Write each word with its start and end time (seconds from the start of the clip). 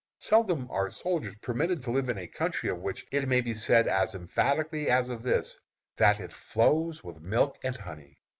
Seldom 0.17 0.67
are 0.71 0.89
soldiers 0.89 1.35
permitted 1.43 1.79
to 1.83 1.91
live 1.91 2.09
in 2.09 2.17
a 2.17 2.25
country 2.25 2.69
of 2.69 2.79
which 2.81 3.05
it 3.11 3.27
may 3.27 3.39
be 3.39 3.53
said 3.53 3.87
as 3.87 4.15
emphatically 4.15 4.89
as 4.89 5.09
of 5.09 5.21
this, 5.21 5.59
that 5.97 6.19
it 6.19 6.33
"flows 6.33 7.03
with 7.03 7.21
milk 7.21 7.59
and 7.63 7.75
honey." 7.75 8.17